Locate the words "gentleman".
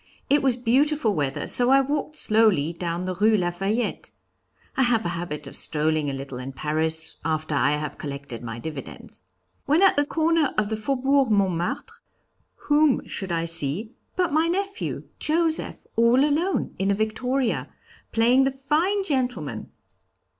19.03-19.69